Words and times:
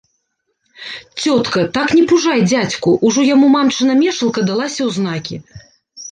Цётка, 1.23 1.65
так 1.75 1.91
не 1.99 2.03
пужай 2.11 2.39
дзядзьку, 2.49 2.93
ужо 3.09 3.25
яму 3.33 3.51
мамчына 3.59 3.93
мешалка 3.99 4.39
далася 4.51 4.79
ў 4.87 4.89
знакі. 4.97 5.35